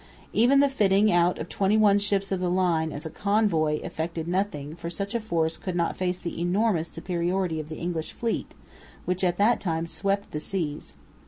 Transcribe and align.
Even 0.33 0.61
the 0.61 0.67
fitting 0.67 1.11
out 1.11 1.37
of 1.37 1.47
twenty 1.47 1.77
one 1.77 1.99
ships 1.99 2.31
of 2.31 2.39
the 2.39 2.49
line, 2.49 2.91
as 2.91 3.05
a 3.05 3.09
convoy, 3.11 3.79
effected 3.81 4.27
nothing, 4.27 4.75
for 4.75 4.89
such 4.89 5.13
a 5.13 5.19
force 5.19 5.57
could 5.57 5.75
not 5.75 5.95
face 5.95 6.17
the 6.17 6.41
enormous 6.41 6.87
superiority 6.87 7.59
of 7.59 7.69
the 7.69 7.77
English 7.77 8.11
fleet, 8.11 8.51
which 9.05 9.23
at 9.23 9.37
that 9.37 9.59
time 9.59 9.85
swept 9.85 10.31
the 10.31 10.39
seas. 10.39 10.93